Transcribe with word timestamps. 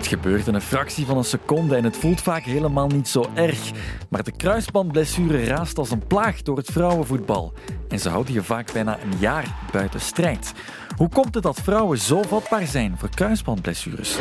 Het 0.00 0.08
gebeurt 0.08 0.46
in 0.46 0.54
een 0.54 0.60
fractie 0.60 1.06
van 1.06 1.16
een 1.16 1.24
seconde 1.24 1.76
en 1.76 1.84
het 1.84 1.96
voelt 1.96 2.20
vaak 2.20 2.42
helemaal 2.42 2.86
niet 2.86 3.08
zo 3.08 3.24
erg. 3.34 3.70
Maar 4.08 4.22
de 4.22 4.32
kruisbandblessure 4.36 5.44
raast 5.44 5.78
als 5.78 5.90
een 5.90 6.06
plaag 6.06 6.42
door 6.42 6.56
het 6.56 6.70
vrouwenvoetbal. 6.70 7.52
En 7.88 7.98
ze 7.98 8.08
houden 8.08 8.32
je 8.32 8.42
vaak 8.42 8.72
bijna 8.72 8.98
een 9.00 9.18
jaar 9.18 9.54
buiten 9.72 10.00
strijd. 10.00 10.52
Hoe 10.96 11.08
komt 11.08 11.34
het 11.34 11.42
dat 11.42 11.60
vrouwen 11.60 11.98
zo 11.98 12.22
vatbaar 12.22 12.66
zijn 12.66 12.98
voor 12.98 13.10
kruisbandblessures? 13.10 14.18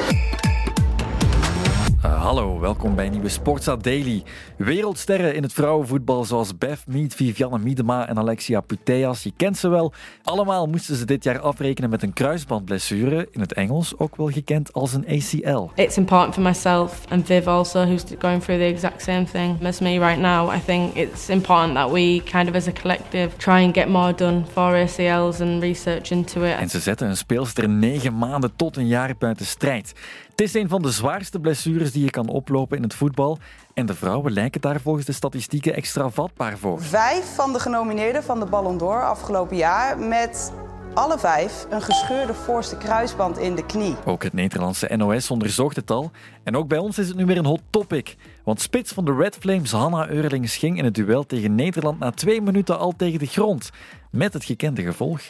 Uh, 2.05 2.23
hallo, 2.23 2.59
welkom 2.59 2.95
bij 2.95 3.09
nieuwe 3.09 3.29
Sportsa 3.29 3.75
Daily. 3.75 4.23
Wereldsterren 4.57 5.35
in 5.35 5.43
het 5.43 5.53
vrouwenvoetbal 5.53 6.23
zoals 6.25 6.57
Beth 6.57 6.83
Mead, 6.87 7.13
Vivianne 7.13 7.59
Miedema 7.59 8.07
en 8.07 8.17
Alexia 8.17 8.61
Puteas, 8.61 9.23
je 9.23 9.31
kent 9.37 9.57
ze 9.57 9.69
wel. 9.69 9.93
Allemaal 10.23 10.67
moesten 10.67 10.95
ze 10.95 11.05
dit 11.05 11.23
jaar 11.23 11.39
afrekenen 11.39 11.89
met 11.89 12.03
een 12.03 12.13
kruisbandblessure, 12.13 13.27
in 13.31 13.41
het 13.41 13.53
Engels 13.53 13.97
ook 13.97 14.15
wel 14.15 14.27
gekend 14.27 14.73
als 14.73 14.93
een 14.93 15.05
ACL. 15.07 15.81
It's 15.81 15.97
important 15.97 16.33
for 16.33 16.43
myself 16.43 17.05
and 17.09 17.25
Viv 17.25 17.47
also, 17.47 17.85
who's 17.85 18.03
going 18.19 18.43
through 18.43 18.61
the 18.61 18.67
exact 18.67 19.01
same 19.01 19.23
thing 19.23 19.65
as 19.65 19.79
me 19.79 19.97
right 19.97 20.19
now. 20.19 20.53
I 20.55 20.59
think 20.65 20.95
it's 20.95 21.29
important 21.29 21.73
that 21.73 21.91
we 21.91 22.21
kind 22.23 22.49
of 22.49 22.55
as 22.55 22.67
a 22.67 22.71
collective 22.71 23.37
try 23.37 23.63
and 23.63 23.73
get 23.73 23.87
more 23.87 24.15
done 24.15 24.43
for 24.51 24.87
ACLs 24.87 25.41
and 25.41 25.61
research 25.61 26.11
into 26.11 26.43
it. 26.43 26.57
En 26.57 26.69
ze 26.69 26.79
zetten 26.79 27.07
een 27.07 27.17
speelster 27.17 27.69
negen 27.69 28.17
maanden 28.17 28.55
tot 28.55 28.77
een 28.77 28.87
jaar 28.87 29.13
buiten 29.17 29.45
strijd. 29.45 29.93
Het 30.39 30.47
is 30.47 30.53
een 30.53 30.69
van 30.69 30.81
de 30.81 30.91
zwaarste 30.91 31.39
blessures 31.39 31.88
die 31.91 32.03
je 32.03 32.09
kan 32.09 32.27
oplopen 32.27 32.77
in 32.77 32.83
het 32.83 32.93
voetbal. 32.93 33.37
En 33.73 33.85
de 33.85 33.95
vrouwen 33.95 34.31
lijken 34.31 34.61
daar 34.61 34.81
volgens 34.81 35.05
de 35.05 35.11
statistieken 35.11 35.75
extra 35.75 36.09
vatbaar 36.09 36.57
voor. 36.57 36.81
Vijf 36.81 37.35
van 37.35 37.53
de 37.53 37.59
genomineerden 37.59 38.23
van 38.23 38.39
de 38.39 38.45
Ballon 38.45 38.77
d'Or 38.77 39.03
afgelopen 39.03 39.57
jaar 39.57 39.97
met 39.97 40.53
alle 40.93 41.19
vijf 41.19 41.65
een 41.69 41.81
gescheurde 41.81 42.33
voorste 42.33 42.77
kruisband 42.77 43.37
in 43.37 43.55
de 43.55 43.65
knie. 43.65 43.95
Ook 44.05 44.23
het 44.23 44.33
Nederlandse 44.33 44.95
NOS 44.95 45.31
onderzocht 45.31 45.75
het 45.75 45.91
al. 45.91 46.11
En 46.43 46.55
ook 46.55 46.67
bij 46.67 46.77
ons 46.77 46.97
is 46.97 47.07
het 47.07 47.17
nu 47.17 47.25
weer 47.25 47.37
een 47.37 47.45
hot 47.45 47.61
topic. 47.69 48.15
Want 48.43 48.61
spits 48.61 48.91
van 48.91 49.05
de 49.05 49.15
Red 49.15 49.35
Flames 49.39 49.71
Hanna 49.71 50.09
Eurlings 50.09 50.57
ging 50.57 50.77
in 50.77 50.85
het 50.85 50.95
duel 50.95 51.25
tegen 51.25 51.55
Nederland 51.55 51.99
na 51.99 52.11
twee 52.11 52.41
minuten 52.41 52.79
al 52.79 52.93
tegen 52.97 53.19
de 53.19 53.25
grond. 53.25 53.69
Met 54.11 54.33
het 54.33 54.45
gekende 54.45 54.81
gevolg. 54.81 55.21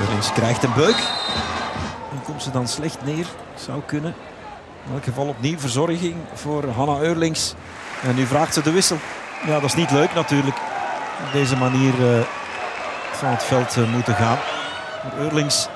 Eurlings 0.00 0.32
krijgt 0.32 0.62
een 0.62 0.74
beuk 0.74 1.24
komt 2.26 2.42
ze 2.42 2.50
dan 2.50 2.68
slecht 2.68 3.04
neer. 3.04 3.26
Zou 3.54 3.82
kunnen. 3.86 4.14
In 4.86 4.92
elk 4.92 5.04
geval 5.04 5.28
opnieuw 5.28 5.58
verzorging 5.58 6.14
voor 6.32 6.64
Hanna 6.64 7.00
Eurlings. 7.00 7.54
En 8.02 8.14
nu 8.14 8.26
vraagt 8.26 8.54
ze 8.54 8.62
de 8.62 8.72
wissel. 8.72 8.96
Ja, 9.46 9.52
dat 9.52 9.64
is 9.64 9.74
niet 9.74 9.90
leuk 9.90 10.14
natuurlijk. 10.14 10.56
Op 11.26 11.32
deze 11.32 11.56
manier 11.56 12.00
uh, 12.00 12.20
van 13.12 13.28
het 13.28 13.42
veld 13.42 13.76
uh, 13.76 13.92
moeten 13.92 14.14
gaan. 14.14 14.36
Voor 15.00 15.20
Eurlings 15.20 15.68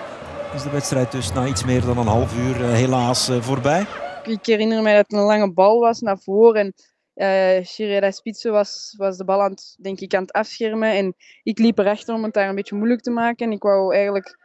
is 0.54 0.62
de 0.62 0.70
wedstrijd 0.70 1.12
dus 1.12 1.32
na 1.32 1.46
iets 1.46 1.64
meer 1.64 1.80
dan 1.80 1.98
een 1.98 2.06
half 2.06 2.36
uur 2.36 2.60
uh, 2.60 2.72
helaas 2.72 3.30
voorbij. 3.40 3.86
Ik 4.22 4.46
herinner 4.46 4.82
me 4.82 4.94
dat 4.94 5.02
het 5.08 5.12
een 5.12 5.24
lange 5.24 5.52
bal 5.52 5.80
was 5.80 6.00
naar 6.00 6.18
voren. 6.18 6.74
En 7.14 7.58
uh, 7.58 7.64
Shireda 7.66 8.10
Spitsen 8.10 8.52
was, 8.52 8.94
was 8.96 9.16
de 9.16 9.24
bal 9.24 9.42
aan 9.42 9.50
het, 9.50 9.76
denk 9.80 10.00
ik, 10.00 10.14
aan 10.14 10.22
het 10.22 10.32
afschermen. 10.32 10.92
En 10.92 11.14
ik 11.42 11.58
liep 11.58 11.78
erachter 11.78 12.14
om 12.14 12.24
het 12.24 12.34
daar 12.34 12.48
een 12.48 12.54
beetje 12.54 12.76
moeilijk 12.76 13.00
te 13.00 13.10
maken. 13.10 13.46
En 13.46 13.52
ik 13.52 13.62
wou 13.62 13.94
eigenlijk 13.94 14.39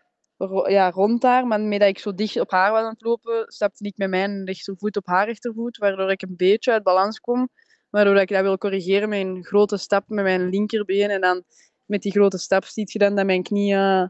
ja, 0.67 0.91
rond 0.91 1.21
daar. 1.21 1.47
Maar 1.47 1.59
met 1.59 1.79
dat 1.79 1.89
ik 1.89 1.99
zo 1.99 2.13
dicht 2.13 2.39
op 2.39 2.51
haar 2.51 2.71
was 2.71 2.81
aan 2.81 2.89
het 2.89 3.01
lopen, 3.01 3.45
stapte 3.47 3.85
ik 3.85 3.97
met 3.97 4.09
mijn 4.09 4.45
rechtervoet 4.45 4.97
op 4.97 5.07
haar 5.07 5.25
rechtervoet. 5.25 5.77
Waardoor 5.77 6.11
ik 6.11 6.21
een 6.21 6.35
beetje 6.35 6.71
uit 6.71 6.83
balans 6.83 7.19
kom. 7.19 7.49
Waardoor 7.89 8.15
ik 8.15 8.27
dat 8.27 8.41
wil 8.41 8.57
corrigeren 8.57 9.09
met 9.09 9.19
een 9.19 9.43
grote 9.43 9.77
stap 9.77 10.09
met 10.09 10.23
mijn 10.23 10.49
linkerbeen. 10.49 11.09
En 11.09 11.21
dan 11.21 11.43
met 11.85 12.01
die 12.01 12.11
grote 12.11 12.37
stap 12.37 12.65
ziet 12.65 12.91
je 12.91 12.99
dan 12.99 13.15
dat 13.15 13.25
mijn 13.25 13.43
knie 13.43 13.73
uh, 13.73 14.07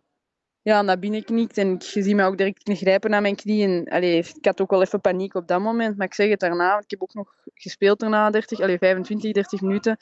ja, 0.61 0.81
naar 0.81 0.99
binnen 0.99 1.23
knikt. 1.23 1.57
En 1.57 1.69
je 1.69 2.03
ziet 2.03 2.15
me 2.15 2.23
ook 2.23 2.37
direct 2.37 2.69
grijpen 2.73 3.09
naar 3.09 3.21
mijn 3.21 3.35
knie. 3.35 3.63
En, 3.63 3.85
allee, 3.85 4.17
ik 4.17 4.45
had 4.45 4.61
ook 4.61 4.69
wel 4.69 4.81
even 4.81 5.01
paniek 5.01 5.35
op 5.35 5.47
dat 5.47 5.59
moment. 5.61 5.97
Maar 5.97 6.07
ik 6.07 6.13
zeg 6.13 6.29
het 6.29 6.39
daarna, 6.39 6.77
ik 6.79 6.89
heb 6.89 7.01
ook 7.01 7.13
nog 7.13 7.35
gespeeld 7.53 7.99
daarna 7.99 8.29
30, 8.29 8.59
allee, 8.59 8.77
25, 8.77 9.31
30 9.31 9.61
minuten 9.61 9.97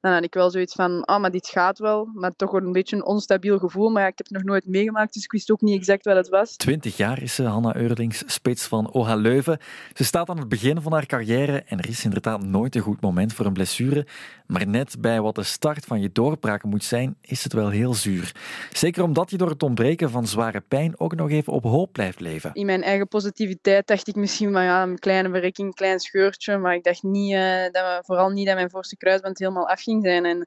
dan 0.00 0.12
had 0.12 0.24
ik 0.24 0.34
wel 0.34 0.50
zoiets 0.50 0.74
van, 0.74 1.04
ah, 1.04 1.20
maar 1.20 1.30
dit 1.30 1.46
gaat 1.46 1.78
wel. 1.78 2.10
Maar 2.14 2.36
toch 2.36 2.52
een 2.52 2.72
beetje 2.72 2.96
een 2.96 3.04
onstabiel 3.04 3.58
gevoel. 3.58 3.88
Maar 3.90 4.02
ja, 4.02 4.08
ik 4.08 4.18
heb 4.18 4.26
het 4.26 4.36
nog 4.36 4.46
nooit 4.46 4.66
meegemaakt, 4.66 5.14
dus 5.14 5.24
ik 5.24 5.32
wist 5.32 5.50
ook 5.50 5.60
niet 5.60 5.78
exact 5.78 6.04
wat 6.04 6.16
het 6.16 6.28
was. 6.28 6.56
Twintig 6.56 6.96
jaar 6.96 7.22
is 7.22 7.34
ze, 7.34 7.42
Hanna 7.42 7.76
Eurlings, 7.76 8.22
spits 8.26 8.66
van 8.66 8.92
OHA 8.92 9.14
Leuven. 9.14 9.58
Ze 9.92 10.04
staat 10.04 10.28
aan 10.28 10.38
het 10.38 10.48
begin 10.48 10.82
van 10.82 10.92
haar 10.92 11.06
carrière 11.06 11.62
en 11.66 11.78
er 11.78 11.88
is 11.88 12.04
inderdaad 12.04 12.42
nooit 12.44 12.74
een 12.74 12.82
goed 12.82 13.00
moment 13.00 13.32
voor 13.32 13.46
een 13.46 13.52
blessure. 13.52 14.06
Maar 14.46 14.66
net 14.66 14.96
bij 15.00 15.20
wat 15.20 15.34
de 15.34 15.42
start 15.42 15.84
van 15.84 16.00
je 16.00 16.12
doorbraak 16.12 16.64
moet 16.64 16.84
zijn, 16.84 17.16
is 17.20 17.44
het 17.44 17.52
wel 17.52 17.68
heel 17.68 17.94
zuur. 17.94 18.34
Zeker 18.72 19.02
omdat 19.02 19.30
je 19.30 19.36
door 19.36 19.48
het 19.48 19.62
ontbreken 19.62 20.10
van 20.10 20.26
zware 20.26 20.60
pijn 20.60 21.00
ook 21.00 21.14
nog 21.14 21.30
even 21.30 21.52
op 21.52 21.64
hoop 21.64 21.92
blijft 21.92 22.20
leven. 22.20 22.50
In 22.52 22.66
mijn 22.66 22.82
eigen 22.82 23.08
positiviteit 23.08 23.86
dacht 23.86 24.08
ik 24.08 24.14
misschien 24.14 24.52
van 24.52 24.62
ja, 24.62 24.82
een 24.82 24.98
kleine 24.98 25.30
verrekking, 25.30 25.68
een 25.68 25.74
klein 25.74 26.00
scheurtje. 26.00 26.58
Maar 26.58 26.74
ik 26.74 26.84
dacht 26.84 27.02
niet, 27.02 27.32
uh, 27.32 27.62
dat 27.62 27.72
we, 27.72 28.02
vooral 28.04 28.28
niet 28.28 28.46
dat 28.46 28.54
mijn 28.54 28.70
voorste 28.70 28.96
kruisband 28.96 29.38
helemaal 29.38 29.68
afging 29.68 29.87
zijn. 30.02 30.24
En 30.24 30.46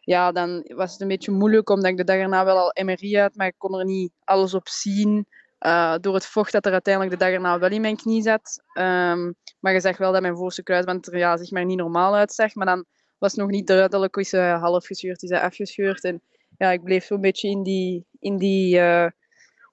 ja, 0.00 0.32
dan 0.32 0.64
was 0.74 0.92
het 0.92 1.00
een 1.00 1.08
beetje 1.08 1.30
moeilijk, 1.32 1.70
omdat 1.70 1.90
ik 1.90 1.96
de 1.96 2.04
dag 2.04 2.16
erna 2.16 2.44
wel 2.44 2.58
al 2.58 2.84
MRI 2.84 3.18
had, 3.18 3.34
maar 3.34 3.46
ik 3.46 3.58
kon 3.58 3.78
er 3.78 3.84
niet 3.84 4.12
alles 4.24 4.54
op 4.54 4.68
zien. 4.68 5.26
Uh, 5.66 5.94
door 6.00 6.14
het 6.14 6.26
vocht 6.26 6.52
dat 6.52 6.66
er 6.66 6.72
uiteindelijk 6.72 7.18
de 7.18 7.24
dag 7.24 7.34
erna 7.34 7.58
wel 7.58 7.70
in 7.70 7.80
mijn 7.80 7.96
knie 7.96 8.22
zat. 8.22 8.62
Um, 8.74 9.34
maar 9.60 9.72
je 9.72 9.80
zag 9.80 9.96
wel 9.96 10.12
dat 10.12 10.22
mijn 10.22 10.36
voorste 10.36 10.62
kruisband 10.62 11.06
er 11.06 11.18
ja, 11.18 11.36
zeg 11.36 11.50
maar 11.50 11.64
niet 11.64 11.78
normaal 11.78 12.14
uitzag. 12.14 12.54
Maar 12.54 12.66
dan 12.66 12.84
was 13.18 13.34
nog 13.34 13.50
niet 13.50 13.66
duidelijk, 13.66 14.16
is 14.16 14.32
hij 14.32 14.50
half 14.50 14.86
gescheurd, 14.86 15.22
is 15.22 15.30
hij 15.30 15.40
afgescheurd. 15.40 16.04
En 16.04 16.22
ja, 16.58 16.70
ik 16.70 16.82
bleef 16.84 17.04
zo'n 17.04 17.20
beetje 17.20 17.48
in 17.48 17.62
die, 17.62 18.06
in 18.18 18.36
die 18.36 18.76
uh, 18.76 19.06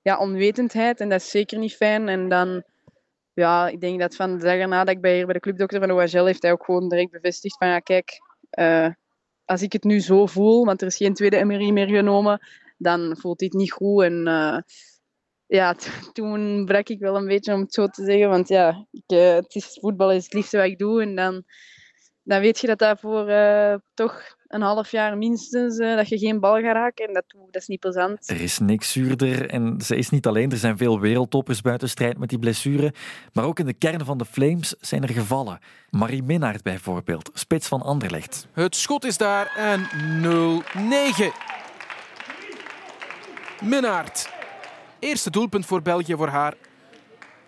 ja, 0.01 0.17
onwetendheid 0.17 0.99
en 0.99 1.09
dat 1.09 1.21
is 1.21 1.29
zeker 1.29 1.59
niet 1.59 1.75
fijn. 1.75 2.07
En 2.07 2.29
dan, 2.29 2.63
ja, 3.33 3.67
ik 3.67 3.81
denk 3.81 3.99
dat 3.99 4.15
van 4.15 4.37
de 4.37 4.43
dag 4.43 4.55
erna 4.55 4.83
dat 4.83 4.95
ik 4.95 5.01
bij, 5.01 5.15
hier 5.15 5.25
bij 5.25 5.33
de 5.33 5.39
clubdokter 5.39 5.79
van 5.79 5.91
OHL 5.91 6.25
heeft 6.25 6.41
hij 6.41 6.51
ook 6.51 6.65
gewoon 6.65 6.89
direct 6.89 7.11
bevestigd 7.11 7.57
van 7.57 7.67
ja, 7.67 7.79
kijk, 7.79 8.19
uh, 8.55 8.89
als 9.45 9.61
ik 9.61 9.73
het 9.73 9.83
nu 9.83 9.99
zo 9.99 10.25
voel, 10.25 10.65
want 10.65 10.81
er 10.81 10.87
is 10.87 10.97
geen 10.97 11.13
tweede 11.13 11.45
MRI 11.45 11.71
meer 11.71 11.87
genomen, 11.87 12.39
dan 12.77 13.17
voelt 13.17 13.39
dit 13.39 13.53
niet 13.53 13.71
goed. 13.71 14.03
En 14.03 14.27
uh, 14.27 14.57
ja, 15.45 15.75
toen 16.13 16.65
brak 16.65 16.89
ik 16.89 16.99
wel 16.99 17.15
een 17.15 17.27
beetje 17.27 17.53
om 17.53 17.59
het 17.59 17.73
zo 17.73 17.87
te 17.87 18.03
zeggen, 18.03 18.29
want 18.29 18.47
ja, 18.47 18.87
ik, 18.91 19.03
het 19.15 19.55
is, 19.55 19.77
voetbal 19.81 20.11
is 20.11 20.23
het 20.23 20.33
liefste 20.33 20.57
wat 20.57 20.65
ik 20.65 20.77
doe. 20.77 21.01
En 21.01 21.15
dan 21.15 21.43
dan 22.25 22.39
weet 22.39 22.59
je 22.59 22.67
dat 22.67 22.79
dat 22.79 22.99
voor 22.99 23.29
uh, 23.29 23.73
toch 23.93 24.35
een 24.47 24.61
half 24.61 24.91
jaar 24.91 25.17
minstens 25.17 25.77
uh, 25.77 25.95
dat 25.95 26.09
je 26.09 26.17
geen 26.17 26.39
bal 26.39 26.61
gaat 26.61 26.75
raken. 26.75 27.07
En 27.07 27.13
dat, 27.13 27.23
dat 27.51 27.61
is 27.61 27.67
niet 27.67 27.79
plezant. 27.79 28.29
Er 28.29 28.41
is 28.41 28.59
niks 28.59 28.91
zuurder. 28.91 29.49
En 29.49 29.81
ze 29.81 29.95
is 29.95 30.09
niet 30.09 30.27
alleen. 30.27 30.51
Er 30.51 30.57
zijn 30.57 30.77
veel 30.77 30.99
wereldtoppers 30.99 31.61
buiten 31.61 31.89
strijd 31.89 32.17
met 32.17 32.29
die 32.29 32.39
blessure. 32.39 32.93
Maar 33.33 33.45
ook 33.45 33.59
in 33.59 33.65
de 33.65 33.73
kern 33.73 34.05
van 34.05 34.17
de 34.17 34.25
Flames 34.25 34.75
zijn 34.79 35.03
er 35.03 35.09
gevallen. 35.09 35.59
Marie 35.89 36.23
Minnaert 36.23 36.63
bijvoorbeeld, 36.63 37.29
spits 37.33 37.67
van 37.67 37.81
Anderlecht. 37.81 38.47
Het 38.53 38.75
schot 38.75 39.05
is 39.05 39.17
daar 39.17 39.51
en 39.55 39.87
0-9. 40.63 40.65
Minnaert. 43.63 44.29
Eerste 44.99 45.29
doelpunt 45.29 45.65
voor 45.65 45.81
België 45.81 46.15
voor 46.15 46.27
haar 46.27 46.53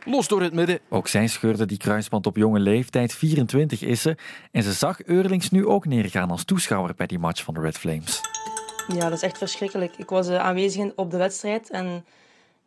los 0.06 0.28
door 0.28 0.42
het 0.42 0.54
midden. 0.54 0.80
Ook 0.90 1.08
zij 1.08 1.28
scheurde 1.28 1.66
die 1.66 1.78
kruisband 1.78 2.26
op 2.26 2.36
jonge 2.36 2.60
leeftijd, 2.60 3.14
24 3.14 3.82
is 3.82 4.02
ze. 4.02 4.16
En 4.52 4.64
ze 4.64 4.72
zag 4.72 5.04
Eurlings 5.04 5.50
nu 5.50 5.66
ook 5.66 5.86
neergaan 5.86 6.32
als 6.32 6.44
toeschouwer 6.44 6.94
bij 6.96 7.08
die 7.08 7.20
match 7.20 7.44
van 7.44 7.54
de 7.54 7.60
Red 7.60 7.78
Flames. 7.78 8.22
Ja, 8.88 9.00
dat 9.00 9.12
is 9.12 9.22
echt 9.22 9.38
verschrikkelijk. 9.38 9.98
Ik 9.98 10.10
was 10.10 10.30
uh, 10.30 10.38
aanwezig 10.38 10.92
op 10.96 11.12
de 11.12 11.18
wedstrijd 11.18 11.70
en 11.70 12.06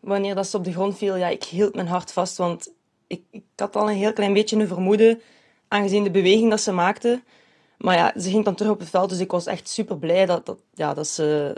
wanneer 0.00 0.34
dat 0.34 0.46
ze 0.46 0.56
op 0.56 0.64
de 0.64 0.72
grond 0.72 0.96
viel, 0.96 1.16
ja, 1.16 1.28
ik 1.28 1.44
hield 1.44 1.74
mijn 1.74 1.88
hart 1.88 2.12
vast. 2.12 2.36
Want 2.36 2.72
ik, 3.06 3.22
ik 3.30 3.42
had 3.56 3.76
al 3.76 3.90
een 3.90 3.96
heel 3.96 4.12
klein 4.12 4.32
beetje 4.32 4.56
een 4.56 4.68
vermoeden, 4.68 5.20
aangezien 5.68 6.04
de 6.04 6.10
beweging 6.10 6.50
dat 6.50 6.60
ze 6.60 6.72
maakte. 6.72 7.22
Maar 7.78 7.96
ja, 7.96 8.12
ze 8.20 8.30
ging 8.30 8.44
dan 8.44 8.54
terug 8.54 8.72
op 8.72 8.78
het 8.78 8.90
veld, 8.90 9.08
dus 9.08 9.18
ik 9.18 9.30
was 9.30 9.46
echt 9.46 9.68
super 9.68 9.98
blij 9.98 10.26
dat, 10.26 10.46
dat, 10.46 10.58
ja, 10.74 10.94
dat 10.94 11.06
ze 11.06 11.54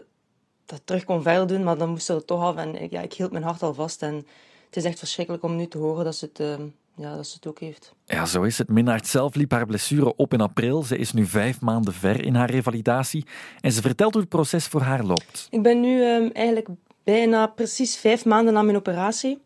dat 0.67 0.81
terug 0.85 1.05
kon 1.05 1.23
verder 1.23 1.47
doen. 1.47 1.63
Maar 1.63 1.79
dan 1.79 1.89
moest 1.89 2.07
ze 2.07 2.15
er 2.15 2.25
toch 2.25 2.43
af 2.43 2.57
en 2.57 2.89
ja, 2.91 3.01
ik 3.01 3.13
hield 3.13 3.33
mijn 3.33 3.45
hart 3.45 3.63
al 3.63 3.75
vast. 3.75 4.03
En 4.03 4.27
het 4.75 4.85
is 4.85 4.91
echt 4.91 4.99
verschrikkelijk 4.99 5.45
om 5.45 5.57
nu 5.57 5.67
te 5.67 5.79
horen 5.79 6.05
dat 6.05 6.17
ze 6.17 6.25
het, 6.25 6.41
uh, 6.41 6.67
ja, 6.95 7.17
dat 7.17 7.27
ze 7.27 7.35
het 7.35 7.47
ook 7.47 7.61
heeft. 7.61 7.95
Ja, 8.05 8.27
zo 8.27 8.43
is 8.43 8.59
het. 8.59 8.69
Minnaert 8.69 9.07
zelf 9.07 9.35
liep 9.35 9.51
haar 9.51 9.67
blessure 9.67 10.17
op 10.17 10.33
in 10.33 10.41
april. 10.41 10.83
Ze 10.83 10.97
is 10.97 11.13
nu 11.13 11.27
vijf 11.27 11.61
maanden 11.61 11.93
ver 11.93 12.25
in 12.25 12.35
haar 12.35 12.51
revalidatie. 12.51 13.27
En 13.61 13.73
ze 13.73 13.81
vertelt 13.81 14.13
hoe 14.13 14.21
het 14.21 14.31
proces 14.31 14.67
voor 14.67 14.81
haar 14.81 15.05
loopt. 15.05 15.47
Ik 15.51 15.63
ben 15.63 15.81
nu 15.81 15.99
uh, 15.99 16.37
eigenlijk 16.37 16.69
bijna 17.05 17.47
precies 17.47 17.97
vijf 17.97 18.25
maanden 18.25 18.55
na 18.55 18.63
mijn 18.63 18.77
operatie. 18.77 19.43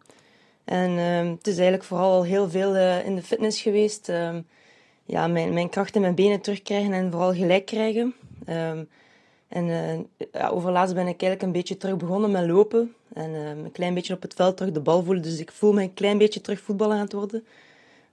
En 0.64 0.90
uh, 0.90 1.30
het 1.30 1.46
is 1.46 1.54
eigenlijk 1.54 1.84
vooral 1.84 2.12
al 2.12 2.24
heel 2.24 2.50
veel 2.50 2.76
uh, 2.76 3.06
in 3.06 3.14
de 3.14 3.22
fitness 3.22 3.60
geweest. 3.60 4.08
Ehm, 4.08 4.40
ja, 5.04 5.26
mijn, 5.26 5.52
mijn 5.52 5.68
kracht 5.68 5.94
in 5.94 6.00
mijn 6.00 6.14
benen 6.14 6.40
terugkrijgen 6.40 6.92
en 6.92 7.10
vooral 7.10 7.34
gelijk 7.34 7.66
krijgen. 7.66 8.14
Ehm, 8.44 8.84
en 9.48 9.66
uh, 9.68 10.26
ja, 10.32 10.48
overlaatst 10.48 10.94
ben 10.94 11.06
ik 11.06 11.22
eigenlijk 11.22 11.42
een 11.42 11.52
beetje 11.52 11.76
terug 11.76 11.96
begonnen 11.96 12.30
met 12.30 12.46
lopen. 12.46 12.94
En 13.16 13.30
uh, 13.30 13.48
een 13.48 13.72
klein 13.72 13.94
beetje 13.94 14.14
op 14.14 14.22
het 14.22 14.34
veld 14.34 14.56
terug 14.56 14.72
de 14.72 14.80
bal 14.80 15.02
voelen. 15.02 15.22
Dus 15.22 15.38
ik 15.38 15.52
voel 15.52 15.72
me 15.72 15.82
een 15.82 15.94
klein 15.94 16.18
beetje 16.18 16.40
terug 16.40 16.60
voetballer 16.60 16.96
aan 16.96 17.02
het 17.02 17.12
worden. 17.12 17.44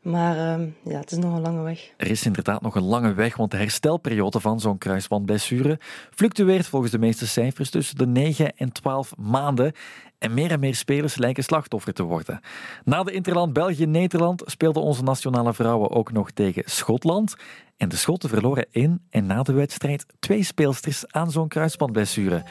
Maar 0.01 0.37
ehm, 0.37 0.67
ja, 0.83 0.99
het 0.99 1.11
is 1.11 1.17
nog 1.17 1.35
een 1.35 1.41
lange 1.41 1.61
weg. 1.61 1.91
Er 1.97 2.09
is 2.09 2.25
inderdaad 2.25 2.61
nog 2.61 2.75
een 2.75 2.83
lange 2.83 3.13
weg, 3.13 3.35
want 3.35 3.51
de 3.51 3.57
herstelperiode 3.57 4.39
van 4.39 4.59
zo'n 4.59 4.77
kruisbandblessure 4.77 5.79
fluctueert 6.11 6.67
volgens 6.67 6.91
de 6.91 6.99
meeste 6.99 7.27
cijfers 7.27 7.69
tussen 7.69 7.97
de 7.97 8.07
9 8.07 8.57
en 8.57 8.71
12 8.71 9.13
maanden. 9.17 9.73
En 10.17 10.33
meer 10.33 10.51
en 10.51 10.59
meer 10.59 10.75
spelers 10.75 11.17
lijken 11.17 11.43
slachtoffer 11.43 11.93
te 11.93 12.03
worden. 12.03 12.39
Na 12.83 13.03
de 13.03 13.11
Interland 13.11 13.53
België-Nederland 13.53 14.43
speelden 14.45 14.83
onze 14.83 15.03
nationale 15.03 15.53
vrouwen 15.53 15.89
ook 15.89 16.11
nog 16.11 16.31
tegen 16.31 16.63
Schotland. 16.65 17.35
En 17.77 17.89
de 17.89 17.95
Schotten 17.95 18.29
verloren 18.29 18.65
in 18.71 19.01
en 19.09 19.25
na 19.25 19.43
de 19.43 19.53
wedstrijd 19.53 20.05
twee 20.19 20.43
speelsters 20.43 21.11
aan 21.11 21.31
zo'n 21.31 21.47
kruisbandblessure. 21.47 22.43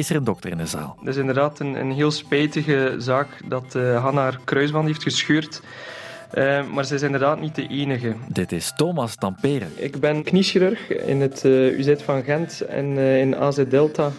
Is 0.00 0.10
er 0.10 0.16
een 0.16 0.24
dokter 0.24 0.50
in 0.50 0.56
de 0.56 0.66
zaal? 0.66 0.96
Het 0.98 1.08
is 1.08 1.16
inderdaad 1.16 1.58
een, 1.58 1.74
een 1.74 1.92
heel 1.92 2.10
spijtige 2.10 2.94
zaak 2.98 3.28
dat 3.48 3.74
uh, 3.76 4.02
Hanna 4.02 4.22
haar 4.22 4.40
kruisband 4.44 4.86
heeft 4.86 5.02
gescheurd. 5.02 5.62
Uh, 6.34 6.68
maar 6.68 6.84
ze 6.84 6.94
is 6.94 7.02
inderdaad 7.02 7.40
niet 7.40 7.54
de 7.54 7.66
enige. 7.66 8.14
Dit 8.28 8.52
is 8.52 8.72
Thomas 8.76 9.16
Tampere. 9.16 9.66
Ik 9.74 10.00
ben 10.00 10.22
kniechirurg 10.22 10.90
in 10.90 11.20
het 11.20 11.44
uh, 11.44 11.78
UZ 11.78 12.02
van 12.02 12.22
Gent 12.22 12.60
en 12.60 12.86
uh, 12.86 13.20
in 13.20 13.36
AZ 13.36 13.64
Delta 13.68 14.10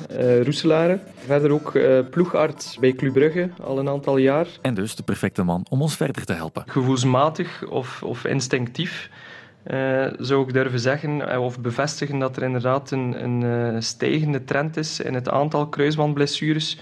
Roeselare. 0.44 1.00
Verder 1.26 1.52
ook 1.52 1.80
ploegarts 2.10 2.78
bij 2.80 2.94
Club 2.94 3.14
Brugge 3.14 3.50
al 3.62 3.80
een 3.80 3.90
aantal 3.90 4.18
jaar. 4.18 4.48
En 4.62 4.74
dus 4.74 4.96
de 4.96 5.04
perfecte 5.04 5.44
man 5.44 5.66
om 5.70 5.82
ons 5.82 5.96
verder 5.96 6.26
te 6.26 6.34
helpen. 6.34 6.64
Gevoelsmatig 6.68 7.64
of, 7.70 8.04
of 8.04 8.26
instinctief 8.26 9.10
zou 10.18 10.48
ik 10.48 10.54
durven 10.54 10.80
zeggen 10.80 11.40
of 11.40 11.60
bevestigen 11.60 12.20
dat 12.20 12.38
er 12.38 12.44
inderdaad 12.44 12.92
een, 12.92 13.24
een 13.24 13.84
stijgende 13.84 14.44
trend 14.44 14.78
is 14.78 15.00
in 15.00 15.14
het 15.14 15.30
aantal 15.30 15.68
kruisbandblessures. 15.68 16.78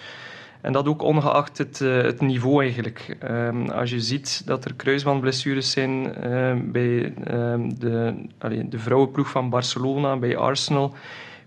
En 0.61 0.73
dat 0.73 0.87
ook 0.87 1.01
ongeacht 1.01 1.57
het, 1.57 1.79
uh, 1.79 2.01
het 2.01 2.21
niveau 2.21 2.63
eigenlijk. 2.63 3.17
Um, 3.23 3.69
als 3.69 3.89
je 3.89 3.99
ziet 3.99 4.41
dat 4.45 4.65
er 4.65 4.73
kruisbandblessures 4.73 5.71
zijn 5.71 6.05
uh, 6.05 6.53
bij 6.63 7.13
um, 7.31 7.79
de, 7.79 8.13
de 8.69 8.79
vrouwenploeg 8.79 9.29
van 9.29 9.49
Barcelona, 9.49 10.17
bij 10.17 10.37
Arsenal, 10.37 10.95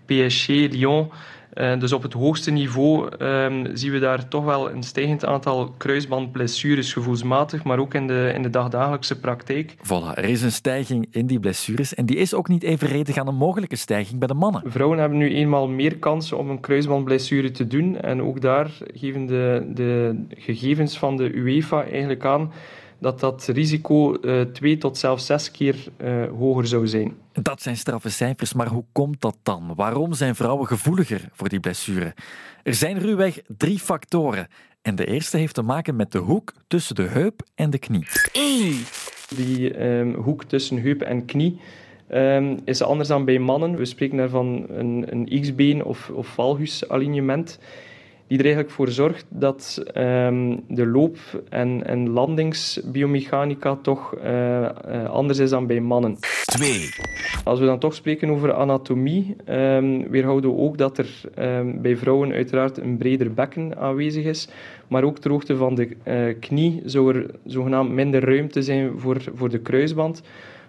PSG, 0.05 0.47
Lyon, 0.47 1.11
uh, 1.55 1.79
dus 1.79 1.93
op 1.93 2.01
het 2.03 2.13
hoogste 2.13 2.51
niveau 2.51 3.09
um, 3.19 3.67
zien 3.73 3.91
we 3.91 3.99
daar 3.99 4.27
toch 4.27 4.43
wel 4.43 4.71
een 4.71 4.83
stijgend 4.83 5.25
aantal 5.25 5.73
kruisbandblessures, 5.77 6.93
gevoelsmatig, 6.93 7.63
maar 7.63 7.79
ook 7.79 7.93
in 7.93 8.07
de, 8.07 8.31
in 8.35 8.41
de 8.41 8.49
dagdagelijkse 8.49 9.19
praktijk. 9.19 9.75
Voilà, 9.77 10.13
er 10.15 10.23
is 10.23 10.41
een 10.41 10.51
stijging 10.51 11.07
in 11.11 11.27
die 11.27 11.39
blessures 11.39 11.93
en 11.93 12.05
die 12.05 12.17
is 12.17 12.33
ook 12.33 12.47
niet 12.47 12.63
evenredig 12.63 13.17
aan 13.17 13.27
een 13.27 13.35
mogelijke 13.35 13.75
stijging 13.75 14.19
bij 14.19 14.27
de 14.27 14.33
mannen. 14.33 14.61
Vrouwen 14.65 14.99
hebben 14.99 15.17
nu 15.17 15.35
eenmaal 15.35 15.67
meer 15.67 15.97
kansen 15.97 16.37
om 16.37 16.49
een 16.49 16.59
kruisbandblessure 16.59 17.51
te 17.51 17.67
doen 17.67 18.01
en 18.01 18.21
ook 18.21 18.41
daar 18.41 18.71
geven 18.93 19.25
de, 19.25 19.71
de 19.73 20.23
gegevens 20.29 20.97
van 20.97 21.17
de 21.17 21.33
UEFA 21.33 21.83
eigenlijk 21.83 22.25
aan 22.25 22.51
dat 23.03 23.19
dat 23.19 23.45
risico 23.45 24.17
uh, 24.21 24.41
twee 24.41 24.77
tot 24.77 24.97
zelfs 24.97 25.25
zes 25.25 25.51
keer 25.51 25.75
uh, 25.97 26.25
hoger 26.37 26.67
zou 26.67 26.87
zijn. 26.87 27.13
Dat 27.31 27.61
zijn 27.61 27.77
straffe 27.77 28.09
cijfers, 28.09 28.53
maar 28.53 28.67
hoe 28.67 28.85
komt 28.91 29.21
dat 29.21 29.37
dan? 29.43 29.73
Waarom 29.75 30.13
zijn 30.13 30.35
vrouwen 30.35 30.67
gevoeliger 30.67 31.29
voor 31.31 31.49
die 31.49 31.59
blessure? 31.59 32.13
Er 32.63 32.73
zijn 32.73 32.99
ruwweg 32.99 33.41
drie 33.57 33.79
factoren. 33.79 34.47
En 34.81 34.95
de 34.95 35.05
eerste 35.05 35.37
heeft 35.37 35.53
te 35.53 35.61
maken 35.61 35.95
met 35.95 36.11
de 36.11 36.17
hoek 36.17 36.53
tussen 36.67 36.95
de 36.95 37.01
heup 37.01 37.41
en 37.55 37.69
de 37.69 37.77
knie. 37.77 38.07
Die 39.35 39.85
um, 39.85 40.13
hoek 40.13 40.43
tussen 40.43 40.81
heup 40.81 41.01
en 41.01 41.25
knie 41.25 41.59
um, 42.11 42.59
is 42.65 42.81
anders 42.81 43.09
dan 43.09 43.25
bij 43.25 43.39
mannen. 43.39 43.75
We 43.75 43.85
spreken 43.85 44.17
daarvan 44.17 44.65
een, 44.69 45.05
een 45.09 45.41
X-been 45.41 45.83
of, 45.83 46.09
of 46.09 46.27
valgusalignement 46.27 47.59
die 48.27 48.37
er 48.37 48.43
eigenlijk 48.45 48.73
voor 48.73 48.89
zorgt 48.89 49.25
dat 49.29 49.83
um, 49.97 50.63
de 50.67 50.87
loop- 50.87 51.43
en, 51.49 51.85
en 51.85 52.09
landingsbiomechanica 52.09 53.75
toch 53.75 54.15
uh, 54.15 54.61
uh, 54.61 54.69
anders 55.09 55.39
is 55.39 55.49
dan 55.49 55.67
bij 55.67 55.79
mannen. 55.79 56.17
2. 56.45 56.89
Als 57.43 57.59
we 57.59 57.65
dan 57.65 57.79
toch 57.79 57.93
spreken 57.93 58.29
over 58.29 58.53
anatomie, 58.53 59.35
um, 59.49 60.09
weerhouden 60.09 60.55
we 60.55 60.61
ook 60.61 60.77
dat 60.77 60.97
er 60.97 61.21
um, 61.39 61.81
bij 61.81 61.97
vrouwen 61.97 62.31
uiteraard 62.31 62.77
een 62.77 62.97
breder 62.97 63.33
bekken 63.33 63.77
aanwezig 63.77 64.25
is, 64.25 64.47
maar 64.87 65.03
ook 65.03 65.19
ter 65.19 65.31
hoogte 65.31 65.55
van 65.55 65.75
de 65.75 65.89
uh, 66.07 66.35
knie 66.39 66.81
zou 66.85 67.15
er 67.15 67.29
zogenaamd 67.45 67.91
minder 67.91 68.25
ruimte 68.25 68.61
zijn 68.61 68.99
voor, 68.99 69.21
voor 69.33 69.49
de 69.49 69.59
kruisband 69.59 70.21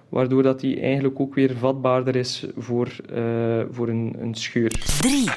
waardoor 0.09 0.43
dat 0.43 0.61
die 0.61 0.81
eigenlijk 0.81 1.21
ook 1.21 1.35
weer 1.35 1.57
vatbaarder 1.57 2.17
is 2.17 2.47
voor, 2.57 2.89
voor 3.71 3.89
een, 3.89 4.17
een 4.21 4.35
scheur. 4.35 4.69
3. 5.00 5.29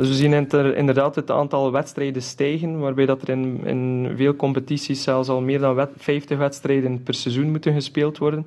Dus 0.00 0.08
we 0.08 0.14
zien 0.14 0.32
inderdaad 0.74 1.14
het 1.14 1.30
aantal 1.30 1.72
wedstrijden 1.72 2.22
stijgen, 2.22 2.78
waarbij 2.78 3.06
dat 3.06 3.22
er 3.22 3.28
in, 3.28 3.60
in 3.64 4.12
veel 4.16 4.36
competities 4.36 5.02
zelfs 5.02 5.28
al 5.28 5.40
meer 5.40 5.58
dan 5.58 5.88
50 5.96 6.38
wedstrijden 6.38 7.02
per 7.02 7.14
seizoen 7.14 7.50
moeten 7.50 7.72
gespeeld 7.72 8.18
worden. 8.18 8.46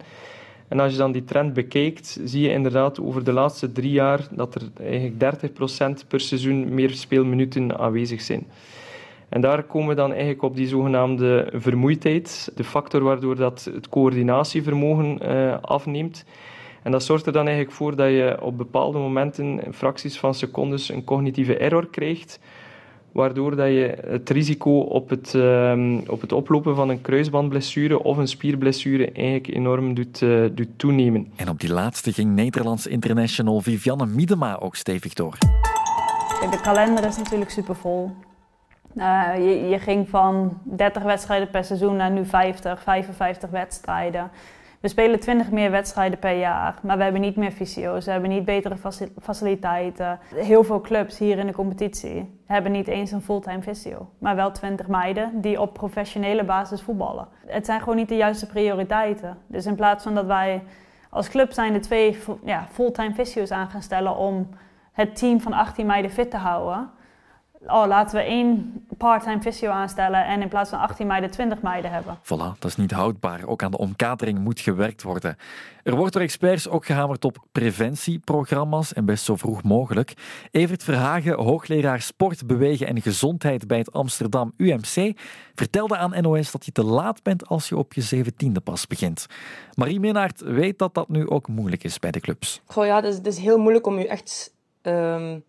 En 0.68 0.80
als 0.80 0.92
je 0.92 0.98
dan 0.98 1.12
die 1.12 1.24
trend 1.24 1.54
bekijkt, 1.54 2.20
zie 2.24 2.42
je 2.42 2.50
inderdaad 2.50 3.00
over 3.00 3.24
de 3.24 3.32
laatste 3.32 3.72
drie 3.72 3.92
jaar 3.92 4.28
dat 4.32 4.56
er 4.56 4.62
eigenlijk 4.80 6.02
30% 6.04 6.08
per 6.08 6.20
seizoen 6.20 6.74
meer 6.74 6.90
speelminuten 6.90 7.78
aanwezig 7.80 8.22
zijn. 8.22 8.46
En 9.30 9.42
daar 9.42 9.64
komen 9.64 9.90
we 9.90 9.96
dan 9.96 10.10
eigenlijk 10.10 10.42
op 10.42 10.56
die 10.56 10.68
zogenaamde 10.68 11.50
vermoeidheid, 11.54 12.52
de 12.56 12.64
factor 12.64 13.04
waardoor 13.04 13.36
dat 13.36 13.70
het 13.74 13.90
coördinatievermogen 13.90 15.20
uh, 15.22 15.56
afneemt. 15.62 16.26
En 16.84 16.92
dat 16.92 17.04
zorgt 17.04 17.26
er 17.26 17.34
dan 17.34 17.46
eigenlijk 17.46 17.76
voor 17.76 17.96
dat 17.96 18.10
je 18.10 18.38
op 18.42 18.58
bepaalde 18.58 18.98
momenten, 18.98 19.64
in 19.64 19.74
fracties 19.74 20.20
van 20.20 20.34
secondes, 20.34 20.90
een 20.90 21.04
cognitieve 21.04 21.58
error 21.58 21.88
krijgt, 21.88 22.40
waardoor 23.12 23.56
dat 23.56 23.68
je 23.68 23.98
het 24.08 24.30
risico 24.30 24.80
op 24.80 25.10
het, 25.10 25.34
um, 25.34 26.04
op 26.08 26.22
het 26.22 26.32
oplopen 26.32 26.76
van 26.76 26.90
een 26.90 27.02
kruisbandblessure 27.02 28.04
of 28.04 28.18
een 28.18 28.28
spierblessure 28.28 29.12
eigenlijk 29.12 29.48
enorm 29.48 29.94
doet, 29.94 30.22
uh, 30.22 30.46
doet 30.52 30.70
toenemen. 30.76 31.32
En 31.36 31.50
op 31.50 31.60
die 31.60 31.74
laatste 31.74 32.14
ging 32.14 32.36
Nederlands 32.36 32.88
international 32.88 33.62
Vivianne 33.62 34.06
Miedema 34.06 34.58
ook 34.60 34.76
stevig 34.76 35.14
door. 35.14 35.38
De 36.52 36.60
kalender 36.62 37.06
is 37.06 37.18
natuurlijk 37.18 37.52
supervol. 37.52 38.12
Uh, 38.96 39.30
je, 39.36 39.68
je 39.70 39.80
ging 39.80 40.10
van 40.10 40.60
30 40.64 41.04
wedstrijden 41.04 41.50
per 41.50 41.64
seizoen 41.64 41.96
naar 41.96 42.12
nu 42.12 42.26
50, 42.26 42.82
55 42.82 43.50
wedstrijden. 43.50 44.32
We 44.84 44.90
spelen 44.90 45.20
20 45.20 45.52
meer 45.52 45.72
wedstrijden 45.72 46.20
per 46.20 46.40
jaar, 46.40 46.76
maar 46.82 46.98
we 46.98 47.04
hebben 47.04 47.22
niet 47.22 47.36
meer 47.36 47.52
fysio's, 47.52 48.06
we 48.06 48.12
hebben 48.12 48.30
niet 48.30 48.46
betere 48.46 48.76
faciliteiten. 49.22 50.20
Heel 50.36 50.64
veel 50.64 50.82
clubs 50.82 51.18
hier 51.18 51.38
in 51.38 51.48
de 51.48 51.54
competitie 51.54 52.40
hebben 52.46 52.72
niet 52.72 52.88
eens 52.88 53.12
een 53.12 53.22
fulltime 53.22 53.62
fysio, 53.62 54.10
maar 54.18 54.36
wel 54.36 54.52
20 54.52 54.88
meiden 54.88 55.42
die 55.42 55.62
op 55.62 55.74
professionele 55.74 56.44
basis 56.44 56.82
voetballen. 56.82 57.28
Het 57.46 57.66
zijn 57.66 57.80
gewoon 57.80 57.96
niet 57.96 58.10
de 58.10 58.16
juiste 58.16 58.48
prioriteiten. 58.48 59.38
Dus 59.48 59.66
in 59.66 59.76
plaats 59.76 60.04
van 60.04 60.16
dat 60.16 60.26
wij 60.26 60.64
als 61.10 61.30
club 61.30 61.52
zijn 61.52 61.74
de 61.74 61.80
twee 61.80 62.18
ja, 62.44 62.68
fulltime 62.72 63.14
fysio's 63.14 63.52
aan 63.52 63.70
gaan 63.70 63.82
stellen 63.82 64.18
om 64.18 64.50
het 64.92 65.16
team 65.16 65.42
van 65.42 65.54
18 65.54 65.86
meiden 65.86 66.12
fit 66.12 66.32
te 66.32 66.38
houden, 66.38 66.90
oh, 67.68 67.88
laten 67.88 68.16
we 68.16 68.24
één 68.24 68.74
part-time 68.98 69.42
fysio 69.42 69.70
aanstellen 69.70 70.26
en 70.26 70.42
in 70.42 70.48
plaats 70.48 70.70
van 70.70 70.80
18 70.80 71.08
meiden 71.08 71.32
20 71.32 71.62
meiden 71.62 71.92
hebben. 71.92 72.18
Voilà, 72.24 72.60
dat 72.60 72.66
is 72.66 72.76
niet 72.76 72.92
houdbaar. 72.92 73.46
Ook 73.46 73.64
aan 73.64 73.72
de 73.72 73.78
omkadering 73.78 74.40
moet 74.40 74.60
gewerkt 74.60 75.04
worden. 75.04 75.38
Er 75.84 75.96
wordt 75.96 76.14
door 76.14 76.22
experts 76.22 76.70
ook 76.70 76.86
gehamerd 76.86 77.26
op 77.26 77.38
preventieprogramma's 77.52 78.94
en 78.94 79.06
best 79.06 79.24
zo 79.24 79.36
vroeg 79.36 79.64
mogelijk. 79.64 80.14
Evert 80.52 80.84
Verhagen, 80.84 81.34
hoogleraar 81.34 82.02
sport, 82.02 82.48
bewegen 82.48 82.88
en 82.88 83.02
gezondheid 83.02 83.68
bij 83.68 83.78
het 83.78 83.92
Amsterdam 83.92 84.54
UMC, 84.58 85.20
vertelde 85.56 85.98
aan 85.98 86.22
NOS 86.22 86.52
dat 86.52 86.66
je 86.66 86.72
te 86.72 86.84
laat 86.84 87.24
bent 87.24 87.48
als 87.48 87.70
je 87.70 87.78
op 87.78 87.94
je 87.94 88.02
zeventiende 88.02 88.60
pas 88.60 88.88
begint. 88.88 89.26
Marie 89.74 90.00
Minnaert 90.00 90.42
weet 90.42 90.80
dat 90.80 90.94
dat 90.94 91.10
nu 91.10 91.30
ook 91.30 91.48
moeilijk 91.48 91.84
is 91.84 92.00
bij 92.00 92.12
de 92.12 92.20
clubs. 92.20 92.62
Goh 92.66 92.86
ja, 92.86 92.96
het 92.96 93.06
is, 93.06 93.16
het 93.16 93.28
is 93.28 93.38
heel 93.38 93.58
moeilijk 93.58 93.88
om 93.88 94.00
je 94.00 94.08
echt... 94.08 94.54
Um 94.82 95.44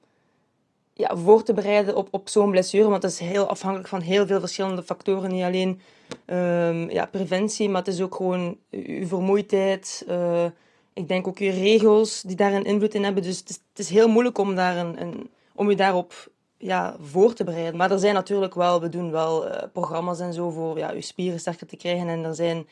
ja, 0.94 1.16
voor 1.16 1.42
te 1.42 1.54
bereiden 1.54 1.96
op, 1.96 2.08
op 2.10 2.28
zo'n 2.28 2.50
blessure. 2.50 2.88
Want 2.88 3.02
dat 3.02 3.10
is 3.10 3.18
heel 3.18 3.46
afhankelijk 3.46 3.88
van 3.88 4.00
heel 4.00 4.26
veel 4.26 4.40
verschillende 4.40 4.82
factoren. 4.82 5.30
Niet 5.30 5.42
alleen 5.42 5.80
um, 6.26 6.90
ja, 6.90 7.06
preventie, 7.06 7.68
maar 7.68 7.82
het 7.84 7.94
is 7.94 8.00
ook 8.00 8.14
gewoon 8.14 8.56
je 8.68 9.06
vermoeidheid. 9.06 10.04
Uh, 10.08 10.44
ik 10.92 11.08
denk 11.08 11.26
ook 11.26 11.38
je 11.38 11.50
regels 11.50 12.22
die 12.22 12.36
daar 12.36 12.52
een 12.52 12.64
invloed 12.64 12.94
in 12.94 13.04
hebben. 13.04 13.22
Dus 13.22 13.38
het 13.38 13.48
is, 13.48 13.58
het 13.70 13.78
is 13.78 13.88
heel 13.88 14.08
moeilijk 14.08 14.38
om, 14.38 14.54
daar 14.54 14.76
een, 14.76 15.00
een, 15.00 15.30
om 15.54 15.70
je 15.70 15.76
daarop 15.76 16.30
ja, 16.58 16.96
voor 17.00 17.32
te 17.34 17.44
bereiden. 17.44 17.76
Maar 17.76 17.90
er 17.90 17.98
zijn 17.98 18.14
natuurlijk 18.14 18.54
wel, 18.54 18.80
we 18.80 18.88
doen 18.88 19.10
wel 19.10 19.46
uh, 19.46 19.62
programma's 19.72 20.20
en 20.20 20.32
zo 20.32 20.50
voor 20.50 20.78
ja, 20.78 20.90
je 20.92 21.00
spieren 21.00 21.40
sterker 21.40 21.66
te 21.66 21.76
krijgen. 21.76 22.08
En 22.08 22.24
er 22.24 22.34
zijn, 22.34 22.66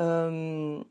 um, 0.00 0.84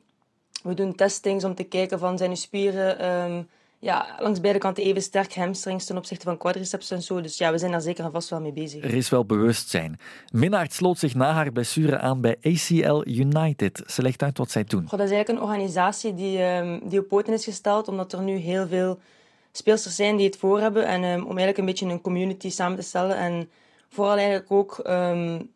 we 0.64 0.74
doen 0.74 0.96
testings 0.96 1.44
om 1.44 1.56
te 1.56 1.64
kijken 1.64 2.00
van 2.00 2.18
zijn 2.18 2.30
je 2.30 2.36
spieren... 2.36 3.06
Um, 3.06 3.50
ja, 3.84 4.16
langs 4.20 4.40
beide 4.40 4.60
kanten 4.60 4.84
even 4.84 5.02
sterk 5.02 5.36
hamstrings 5.36 5.86
ten 5.86 5.98
opzichte 5.98 6.26
van 6.26 6.38
quadriceps 6.38 6.92
en 6.92 7.02
zo. 7.02 7.22
Dus 7.22 7.38
ja, 7.38 7.52
we 7.52 7.58
zijn 7.58 7.72
daar 7.72 7.82
zeker 7.82 8.06
en 8.06 8.12
vast 8.12 8.30
wel 8.30 8.42
mee 8.42 8.52
bezig. 8.52 8.84
Er 8.84 8.94
is 8.94 9.10
wel 9.10 9.26
bewustzijn. 9.26 10.00
Minnaert 10.32 10.74
sloot 10.74 10.98
zich 10.98 11.16
na 11.16 11.32
haar 11.32 11.52
blessure 11.52 12.00
aan 12.00 12.22
bij 12.22 12.38
ACL 12.42 13.02
United. 13.06 13.84
Ze 13.86 14.02
legt 14.02 14.24
uit 14.24 14.38
wat 14.38 14.52
zij 14.52 14.64
doen. 14.64 14.82
Goh, 14.82 15.00
dat 15.00 15.08
is 15.08 15.14
eigenlijk 15.14 15.30
een 15.30 15.50
organisatie 15.50 16.14
die, 16.14 16.44
um, 16.44 16.82
die 16.90 17.00
op 17.00 17.08
poten 17.08 17.34
is 17.34 17.44
gesteld, 17.44 17.88
omdat 17.88 18.14
er 18.14 18.22
nu 18.22 18.36
heel 18.36 18.68
veel 18.68 19.00
speelsters 19.52 19.96
zijn 19.96 20.16
die 20.16 20.26
het 20.26 20.38
voor 20.38 20.60
hebben. 20.60 20.86
En 20.86 21.04
um, 21.04 21.20
om 21.20 21.28
eigenlijk 21.28 21.58
een 21.58 21.66
beetje 21.66 21.86
een 21.86 22.02
community 22.02 22.50
samen 22.50 22.78
te 22.78 22.84
stellen. 22.84 23.18
En 23.18 23.50
vooral 23.90 24.16
eigenlijk 24.16 24.52
ook 24.52 24.82
um, 24.88 25.50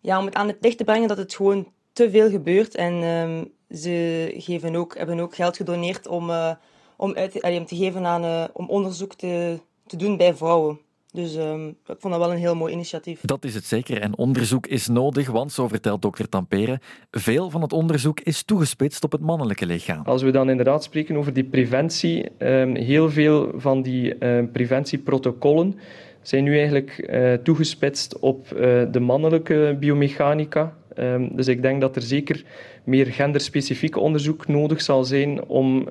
ja, 0.00 0.18
om 0.18 0.24
het 0.24 0.34
aan 0.34 0.48
het 0.48 0.58
licht 0.60 0.78
te 0.78 0.84
brengen 0.84 1.08
dat 1.08 1.16
het 1.16 1.34
gewoon 1.34 1.72
te 1.92 2.10
veel 2.10 2.30
gebeurt. 2.30 2.74
En 2.74 3.02
ehm, 3.02 3.44
ze 3.80 4.34
geven 4.36 4.76
ook, 4.76 4.96
hebben 4.96 5.20
ook 5.20 5.34
geld 5.34 5.56
gedoneerd 5.56 6.06
om, 6.06 6.30
uh, 6.30 6.50
om, 7.00 7.14
uit, 7.14 7.42
om 7.42 7.66
te 7.66 7.76
geven 7.76 8.06
aan 8.06 8.24
uh, 8.24 8.44
om 8.52 8.68
onderzoek 8.68 9.14
te, 9.14 9.60
te 9.86 9.96
doen 9.96 10.16
bij 10.16 10.34
vrouwen. 10.34 10.78
Dus 11.12 11.36
um, 11.36 11.68
ik 11.68 11.96
vond 11.98 12.14
dat 12.14 12.22
wel 12.22 12.32
een 12.32 12.38
heel 12.38 12.54
mooi 12.54 12.72
initiatief. 12.72 13.20
Dat 13.22 13.44
is 13.44 13.54
het 13.54 13.64
zeker. 13.64 14.00
En 14.00 14.18
onderzoek 14.18 14.66
is 14.66 14.88
nodig, 14.88 15.30
want 15.30 15.52
zo 15.52 15.68
vertelt 15.68 16.02
dokter 16.02 16.28
Tampere, 16.28 16.80
veel 17.10 17.50
van 17.50 17.62
het 17.62 17.72
onderzoek 17.72 18.20
is 18.20 18.42
toegespitst 18.42 19.04
op 19.04 19.12
het 19.12 19.20
mannelijke 19.20 19.66
lichaam. 19.66 20.02
Als 20.04 20.22
we 20.22 20.30
dan 20.30 20.50
inderdaad 20.50 20.84
spreken 20.84 21.16
over 21.16 21.32
die 21.32 21.44
preventie, 21.44 22.28
um, 22.38 22.76
heel 22.76 23.10
veel 23.10 23.52
van 23.54 23.82
die 23.82 24.14
uh, 24.18 24.44
preventieprotocollen 24.52 25.78
zijn 26.22 26.44
nu 26.44 26.56
eigenlijk 26.56 27.08
uh, 27.10 27.34
toegespitst 27.34 28.18
op 28.18 28.46
uh, 28.52 28.60
de 28.90 29.00
mannelijke 29.00 29.76
biomechanica. 29.80 30.76
Um, 30.98 31.36
dus 31.36 31.48
ik 31.48 31.62
denk 31.62 31.80
dat 31.80 31.96
er 31.96 32.02
zeker 32.02 32.44
meer 32.84 33.06
genderspecifiek 33.06 33.96
onderzoek 33.96 34.48
nodig 34.48 34.82
zal 34.82 35.04
zijn 35.04 35.44
om 35.44 35.88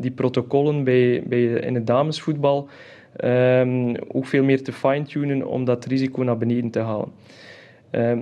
die 0.00 0.10
protocollen 0.10 0.84
bij, 0.84 1.22
bij, 1.26 1.42
in 1.42 1.74
het 1.74 1.86
damesvoetbal 1.86 2.68
um, 3.24 3.96
ook 4.08 4.26
veel 4.26 4.44
meer 4.44 4.62
te 4.62 4.72
fine-tunen 4.72 5.46
om 5.46 5.64
dat 5.64 5.84
risico 5.84 6.22
naar 6.22 6.38
beneden 6.38 6.70
te 6.70 6.78
halen. 6.78 7.08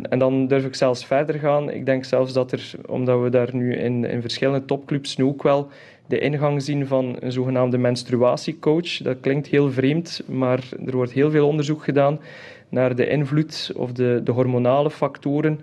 En 0.09 0.19
dan 0.19 0.47
durf 0.47 0.65
ik 0.65 0.75
zelfs 0.75 1.07
verder 1.07 1.35
gaan. 1.35 1.71
Ik 1.71 1.87
denk 1.87 2.05
zelfs 2.05 2.33
dat 2.33 2.53
er, 2.53 2.71
omdat 2.87 3.23
we 3.23 3.31
daar 3.31 3.49
nu 3.53 3.75
in, 3.75 4.05
in 4.05 4.21
verschillende 4.21 4.65
topclubs 4.65 5.17
nu 5.17 5.25
ook 5.25 5.43
wel 5.43 5.69
de 6.07 6.19
ingang 6.19 6.63
zien 6.63 6.87
van 6.87 7.17
een 7.21 7.33
zogenaamde 7.33 7.79
menstruatiecoach. 7.79 8.97
Dat 8.97 9.17
klinkt 9.21 9.47
heel 9.47 9.71
vreemd, 9.71 10.23
maar 10.27 10.65
er 10.87 10.97
wordt 10.97 11.13
heel 11.13 11.31
veel 11.31 11.47
onderzoek 11.47 11.85
gedaan 11.85 12.21
naar 12.69 12.97
de 12.97 13.09
invloed 13.09 13.73
of 13.77 13.93
de, 13.93 14.21
de 14.25 14.33
hormonale 14.33 14.91
factoren 14.91 15.61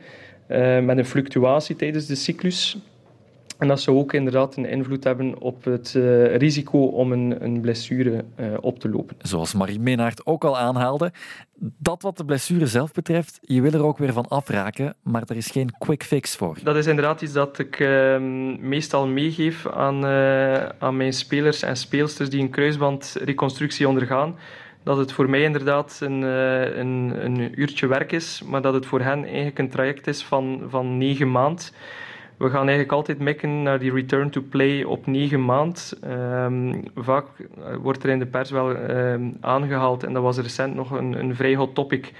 met 0.82 0.98
een 0.98 1.06
fluctuatie 1.06 1.76
tijdens 1.76 2.06
de 2.06 2.16
cyclus. 2.16 2.78
En 3.58 3.68
dat 3.68 3.82
zou 3.82 3.98
ook 3.98 4.14
inderdaad 4.14 4.56
een 4.56 4.66
invloed 4.66 5.04
hebben 5.04 5.42
op 5.42 5.64
het 5.64 5.94
uh, 5.98 6.36
risico 6.36 6.86
om 6.86 7.12
een, 7.12 7.44
een 7.44 7.62
blessure 7.62 8.24
uh, 8.40 8.48
op 8.62 8.80
te 8.80 8.90
lopen. 8.90 9.16
Zoals 9.22 9.54
Marie 9.54 9.80
Menaert 9.80 10.26
ook 10.26 10.44
al 10.44 10.58
aanhaalde, 10.58 11.12
dat 11.60 12.02
wat 12.02 12.18
de 12.18 12.26
blessure 12.26 12.68
zelf 12.68 12.92
betreft, 12.92 13.40
je 13.42 13.62
wil 13.62 13.72
er 13.72 13.84
ook 13.84 13.98
weer 13.98 14.14
van 14.14 14.28
afraken, 14.28 14.96
maar 15.04 15.24
er 15.26 15.36
is 15.36 15.48
geen 15.48 15.72
quick 15.78 16.04
fix 16.04 16.36
voor. 16.36 16.58
Dat 16.64 16.76
is 16.76 16.88
inderdaad 16.88 17.22
iets 17.22 17.34
dat 17.34 17.60
ik 17.60 17.80
uh, 17.80 18.20
meestal 18.60 19.08
meegeef 19.08 19.68
aan, 19.68 20.06
aan 20.80 20.98
mijn 20.98 21.14
spelers 21.14 21.62
en 21.62 21.78
speelsters 21.78 22.30
die 22.30 22.42
een 22.42 22.50
kruisbandreconstructie 22.50 23.88
ondergaan. 23.88 24.36
Dat 24.88 24.98
het 24.98 25.12
voor 25.12 25.30
mij 25.30 25.42
inderdaad 25.42 26.00
een, 26.04 26.22
een, 26.22 27.26
een 27.26 27.60
uurtje 27.60 27.88
werk 27.88 28.12
is, 28.12 28.42
maar 28.46 28.62
dat 28.62 28.74
het 28.74 28.86
voor 28.86 29.02
hen 29.02 29.24
eigenlijk 29.26 29.60
een 29.60 29.70
traject 29.70 30.08
is 30.08 30.24
van, 30.24 30.64
van 30.70 30.98
negen 30.98 31.32
maanden 31.32 31.66
we 32.38 32.50
gaan 32.50 32.62
eigenlijk 32.62 32.92
altijd 32.92 33.20
mikken 33.20 33.64
naar 33.64 33.80
die 33.80 33.94
return 33.94 34.30
to 34.30 34.42
play 34.50 34.84
op 34.84 35.06
negen 35.06 35.46
maand. 35.46 36.00
Um, 36.06 36.84
vaak 36.96 37.26
wordt 37.82 38.04
er 38.04 38.10
in 38.10 38.20
de 38.20 38.26
pers 38.26 38.50
wel 38.50 38.70
um, 38.70 39.38
aangehaald, 39.42 40.04
en 40.04 40.14
dat 40.14 40.24
was 40.24 40.38
recent 40.38 40.76
nog 40.76 40.92
een, 40.92 41.20
een 41.20 41.36
vrij 41.36 41.56
hot 41.56 41.76
topic, 41.76 42.14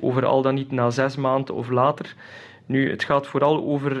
over 0.00 0.24
al 0.24 0.42
dan 0.42 0.54
niet 0.54 0.70
na 0.70 0.90
zes 0.90 1.16
maanden 1.16 1.54
of 1.54 1.70
later. 1.70 2.14
Nu, 2.66 2.90
het 2.90 3.04
gaat 3.04 3.26
vooral 3.26 3.64
over 3.64 3.92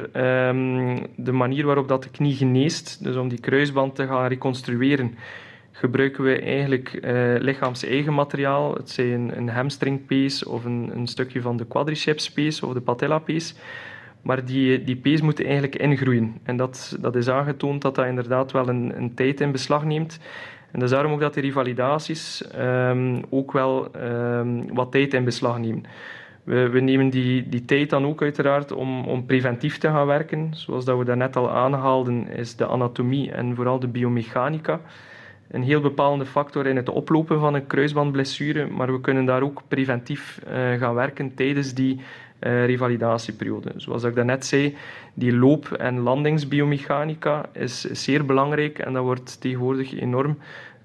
um, 0.46 1.06
de 1.16 1.32
manier 1.32 1.66
waarop 1.66 1.88
dat 1.88 2.02
de 2.02 2.10
knie 2.10 2.34
geneest. 2.34 3.04
Dus 3.04 3.16
om 3.16 3.28
die 3.28 3.40
kruisband 3.40 3.94
te 3.94 4.06
gaan 4.06 4.26
reconstrueren, 4.26 5.14
gebruiken 5.76 6.24
we 6.24 6.40
eigenlijk 6.40 6.98
uh, 7.02 7.34
lichaams-eigen 7.38 8.14
materiaal. 8.14 8.74
Het 8.74 8.90
zij 8.90 9.14
een, 9.14 9.48
hamstringpees 9.48 10.44
of 10.44 10.64
een, 10.64 10.90
een 10.94 11.06
stukje 11.06 11.40
van 11.40 11.56
de 11.56 11.66
quadriceps 11.66 12.30
pees 12.30 12.62
of 12.62 12.72
de 12.72 12.80
patella 12.80 13.18
pees. 13.18 13.54
Maar 14.22 14.44
die, 14.44 14.84
die 14.84 14.96
pees 14.96 15.20
moet 15.20 15.44
eigenlijk 15.44 15.76
ingroeien. 15.76 16.34
En 16.42 16.56
dat, 16.56 16.96
dat 17.00 17.16
is 17.16 17.28
aangetoond 17.28 17.82
dat 17.82 17.94
dat 17.94 18.06
inderdaad 18.06 18.52
wel 18.52 18.68
een, 18.68 18.92
een 18.96 19.14
tijd 19.14 19.40
in 19.40 19.52
beslag 19.52 19.84
neemt. 19.84 20.18
En 20.70 20.80
dat 20.80 20.88
is 20.88 20.94
daarom 20.94 21.12
ook 21.12 21.20
dat 21.20 21.34
die 21.34 21.42
revalidaties 21.42 22.44
um, 22.58 23.22
ook 23.30 23.52
wel 23.52 23.88
um, 23.96 24.74
wat 24.74 24.92
tijd 24.92 25.14
in 25.14 25.24
beslag 25.24 25.58
nemen. 25.58 25.82
We, 26.44 26.68
we, 26.68 26.80
nemen 26.80 27.10
die, 27.10 27.48
die 27.48 27.64
tijd 27.64 27.90
dan 27.90 28.06
ook 28.06 28.22
uiteraard 28.22 28.72
om, 28.72 29.04
om 29.04 29.26
preventief 29.26 29.78
te 29.78 29.88
gaan 29.88 30.06
werken. 30.06 30.48
Zoals 30.50 30.84
dat 30.84 30.98
we 30.98 31.04
daarnet 31.04 31.36
al 31.36 31.50
aanhaalden, 31.50 32.28
is 32.28 32.56
de 32.56 32.66
anatomie 32.66 33.32
en 33.32 33.54
vooral 33.54 33.78
de 33.78 33.88
biomechanica 33.88 34.80
een 35.54 35.62
heel 35.62 35.80
bepalende 35.80 36.26
factor 36.26 36.66
in 36.66 36.76
het 36.76 36.88
oplopen 36.88 37.40
van 37.40 37.54
een 37.54 37.66
kruisbandblessure. 37.66 38.66
Maar 38.66 38.92
we 38.92 39.00
kunnen 39.00 39.24
daar 39.24 39.42
ook 39.42 39.62
preventief 39.68 40.40
uh, 40.46 40.80
gaan 40.80 40.94
werken 40.94 41.34
tijdens 41.34 41.74
die 41.74 42.00
uh, 42.40 42.66
revalidatieperiode. 42.66 43.72
Zoals 43.76 44.02
ik 44.02 44.14
daarnet 44.14 44.46
zei, 44.46 44.76
die 45.14 45.36
loop- 45.36 45.72
en 45.72 46.00
landingsbiomechanica 46.00 47.46
is 47.52 47.80
zeer 47.80 48.26
belangrijk 48.26 48.78
en 48.78 48.92
dat 48.92 49.02
wordt 49.02 49.40
tegenwoordig 49.40 50.00
enorm 50.00 50.38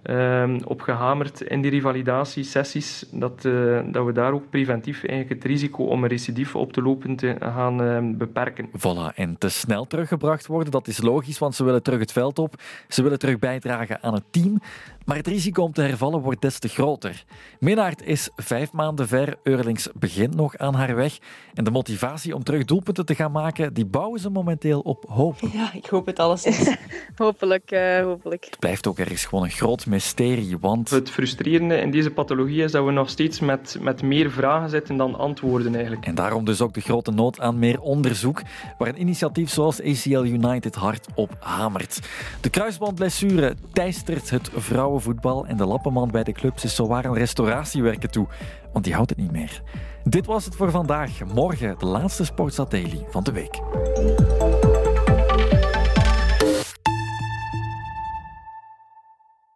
um, 0.09 0.59
op 0.63 0.81
gehamerd 0.81 1.41
in 1.41 1.61
die 1.61 1.71
revalidatiesessies, 1.71 3.05
dat, 3.11 3.45
uh, 3.45 3.79
dat 3.91 4.05
we 4.05 4.11
daar 4.11 4.33
ook 4.33 4.49
preventief 4.49 5.03
eigenlijk 5.03 5.41
het 5.41 5.51
risico 5.51 5.83
om 5.83 6.03
een 6.03 6.09
recidief 6.09 6.55
op 6.55 6.73
te 6.73 6.81
lopen 6.81 7.15
te 7.15 7.35
gaan 7.39 7.83
uh, 7.83 8.17
beperken. 8.17 8.69
Voilà, 8.77 9.15
en 9.15 9.37
te 9.37 9.49
snel 9.49 9.87
teruggebracht 9.87 10.47
worden, 10.47 10.71
dat 10.71 10.87
is 10.87 11.01
logisch, 11.01 11.37
want 11.37 11.55
ze 11.55 11.63
willen 11.63 11.83
terug 11.83 11.99
het 11.99 12.11
veld 12.11 12.39
op, 12.39 12.55
ze 12.87 13.03
willen 13.03 13.19
terug 13.19 13.39
bijdragen 13.39 14.03
aan 14.03 14.13
het 14.13 14.23
team, 14.29 14.59
maar 15.05 15.17
het 15.17 15.27
risico 15.27 15.63
om 15.63 15.73
te 15.73 15.81
hervallen 15.81 16.21
wordt 16.21 16.41
des 16.41 16.59
te 16.59 16.67
groter. 16.67 17.23
Minnaert 17.59 18.03
is 18.03 18.29
vijf 18.35 18.71
maanden 18.71 19.07
ver, 19.07 19.35
Eurlings 19.43 19.89
begint 19.93 20.35
nog 20.35 20.57
aan 20.57 20.73
haar 20.73 20.95
weg 20.95 21.17
en 21.53 21.63
de 21.63 21.71
motivatie 21.71 22.35
om 22.35 22.43
terug 22.43 22.65
doelpunten 22.65 23.05
te 23.05 23.15
gaan 23.15 23.31
maken, 23.31 23.73
die 23.73 23.85
bouwen 23.85 24.19
ze 24.19 24.29
momenteel 24.29 24.79
op 24.79 25.05
hoop. 25.07 25.35
Ja, 25.53 25.73
ik 25.73 25.85
hoop 25.85 26.05
het 26.05 26.19
alles. 26.19 26.45
hopelijk, 27.15 27.71
uh, 27.71 28.01
hopelijk. 28.01 28.45
Het 28.45 28.59
blijft 28.59 28.87
ook 28.87 28.99
ergens 28.99 29.25
gewoon 29.25 29.43
een 29.43 29.49
groot 29.49 29.85
mysterie, 29.99 30.57
want... 30.59 30.89
Het 30.89 31.09
frustrerende 31.09 31.75
in 31.75 31.91
deze 31.91 32.11
pathologie 32.11 32.63
is 32.63 32.71
dat 32.71 32.85
we 32.85 32.91
nog 32.91 33.09
steeds 33.09 33.39
met, 33.39 33.77
met 33.81 34.01
meer 34.01 34.31
vragen 34.31 34.69
zitten 34.69 34.97
dan 34.97 35.17
antwoorden 35.17 35.73
eigenlijk. 35.73 36.05
En 36.05 36.15
daarom 36.15 36.45
dus 36.45 36.61
ook 36.61 36.73
de 36.73 36.81
grote 36.81 37.11
nood 37.11 37.39
aan 37.39 37.59
meer 37.59 37.81
onderzoek, 37.81 38.41
waar 38.77 38.87
een 38.87 39.01
initiatief 39.01 39.49
zoals 39.49 39.81
ACL 39.81 40.23
United 40.23 40.75
hard 40.75 41.07
op 41.15 41.35
hamert. 41.39 41.99
De 42.41 42.49
kruisbandblessure 42.49 43.55
teistert 43.73 44.29
het 44.29 44.49
vrouwenvoetbal 44.55 45.45
en 45.45 45.57
de 45.57 45.65
lappenman 45.65 46.11
bij 46.11 46.23
de 46.23 46.31
clubs 46.31 46.63
is 46.63 46.75
zowaar 46.75 47.05
een 47.05 47.13
restauratiewerken 47.13 48.11
toe, 48.11 48.27
want 48.73 48.85
die 48.85 48.93
houdt 48.93 49.09
het 49.09 49.19
niet 49.19 49.31
meer. 49.31 49.61
Dit 50.03 50.25
was 50.25 50.45
het 50.45 50.55
voor 50.55 50.71
vandaag. 50.71 51.11
Morgen 51.33 51.75
de 51.79 51.85
laatste 51.85 52.25
Sportstad 52.25 52.71
Daily 52.71 53.05
van 53.09 53.23
de 53.23 53.31
week. 53.31 53.59